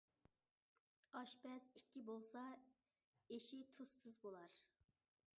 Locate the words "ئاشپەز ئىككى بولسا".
1.17-2.45